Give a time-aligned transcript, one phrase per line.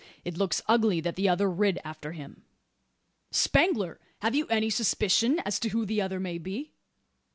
[0.25, 2.41] It looks ugly that the other rid after him."
[3.29, 3.99] "Spangler!
[4.23, 6.71] have you any suspicion as to who the other may be?"